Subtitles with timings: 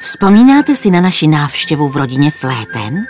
[0.00, 3.04] Vzpomínáte si na naši návštěvu v rodině Fléten?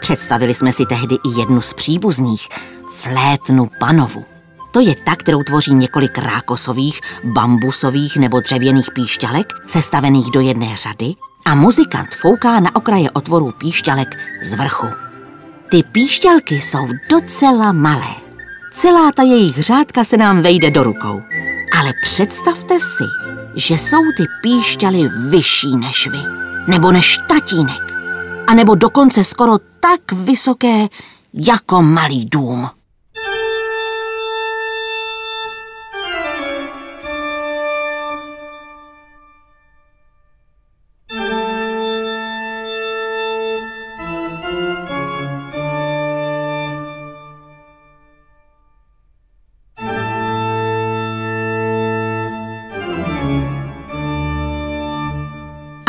[0.00, 2.48] Představili jsme si tehdy i jednu z příbuzných,
[2.92, 4.24] Flétnu Panovu.
[4.72, 11.14] To je ta, kterou tvoří několik rákosových, bambusových nebo dřevěných píšťalek, sestavených do jedné řady
[11.46, 14.08] a muzikant fouká na okraje otvorů píšťalek
[14.42, 14.86] z vrchu.
[15.70, 18.14] Ty píšťalky jsou docela malé.
[18.72, 21.20] Celá ta jejich řádka se nám vejde do rukou.
[21.78, 23.04] Ale představte si,
[23.56, 26.18] že jsou ty píšťaly vyšší než vy,
[26.68, 27.92] nebo než tatínek,
[28.46, 30.88] a nebo dokonce skoro tak vysoké
[31.34, 32.70] jako malý dům.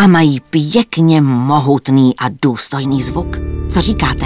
[0.08, 3.38] Mají pěkně mohutný a důstojný zvuk.
[3.69, 4.25] Co říkáte?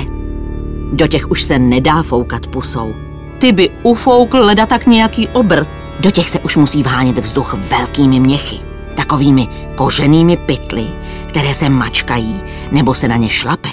[0.93, 2.93] Do těch už se nedá foukat pusou.
[3.39, 5.65] Ty by ufoukl leda tak nějaký obr.
[5.99, 8.59] Do těch se už musí vhánět vzduch velkými měchy.
[8.95, 10.87] Takovými koženými pytly,
[11.27, 13.69] které se mačkají nebo se na ně šlape.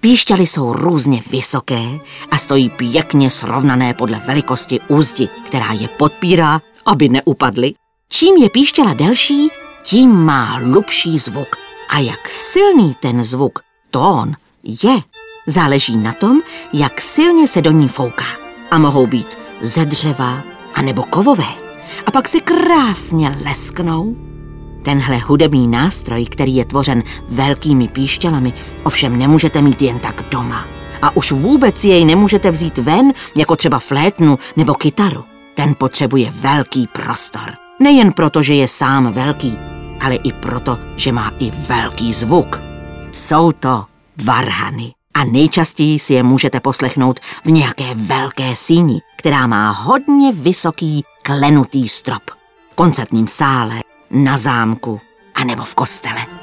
[0.00, 1.84] Píšťaly jsou různě vysoké
[2.30, 7.74] a stojí pěkně srovnané podle velikosti úzdi, která je podpírá, aby neupadly.
[8.08, 9.48] Čím je píšťala delší,
[9.90, 11.56] tím má hlubší zvuk.
[11.88, 13.58] A jak silný ten zvuk,
[13.90, 15.00] tón, je,
[15.46, 16.40] záleží na tom,
[16.72, 18.24] jak silně se do ní fouká.
[18.70, 20.42] A mohou být ze dřeva
[20.74, 21.48] anebo kovové.
[22.06, 24.16] A pak se krásně lesknou.
[24.82, 30.68] Tenhle hudební nástroj, který je tvořen velkými píšťalami, ovšem nemůžete mít jen tak doma.
[31.02, 35.24] A už vůbec jej nemůžete vzít ven, jako třeba flétnu nebo kytaru.
[35.54, 37.54] Ten potřebuje velký prostor.
[37.80, 42.62] Nejen proto, že je sám velký, ale i proto, že má i velký zvuk.
[43.12, 43.82] Jsou to
[44.24, 51.02] varhany a nejčastěji si je můžete poslechnout v nějaké velké síni, která má hodně vysoký
[51.22, 52.22] klenutý strop.
[52.72, 55.00] V koncertním sále, na zámku
[55.34, 56.37] a nebo v kostele.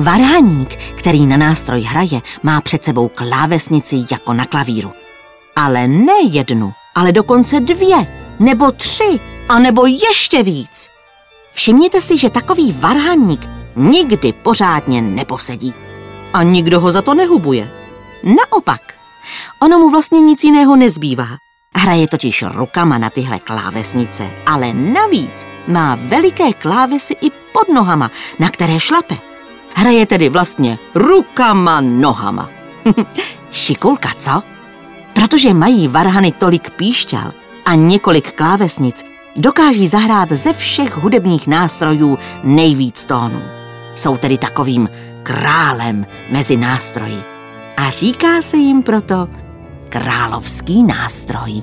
[0.00, 4.92] Varhaník, který na nástroj hraje, má před sebou klávesnici jako na klavíru.
[5.56, 7.96] Ale ne jednu, ale dokonce dvě,
[8.38, 10.88] nebo tři, a nebo ještě víc.
[11.52, 15.74] Všimněte si, že takový varhaník nikdy pořádně neposedí.
[16.32, 17.70] A nikdo ho za to nehubuje.
[18.22, 18.94] Naopak,
[19.62, 21.28] ono mu vlastně nic jiného nezbývá.
[21.76, 28.50] Hraje totiž rukama na tyhle klávesnice, ale navíc má veliké klávesy i pod nohama, na
[28.50, 29.29] které šlape.
[29.74, 32.50] Hraje tedy vlastně rukama, nohama.
[33.50, 34.42] Šikulka, co?
[35.12, 37.32] Protože mají varhany tolik píšťal
[37.64, 39.04] a několik klávesnic,
[39.36, 43.42] dokáží zahrát ze všech hudebních nástrojů nejvíc tónů.
[43.94, 44.88] Jsou tedy takovým
[45.22, 47.22] králem mezi nástroji.
[47.76, 49.28] A říká se jim proto
[49.88, 51.62] královský nástroj.